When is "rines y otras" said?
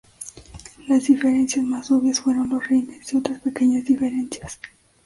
2.67-3.39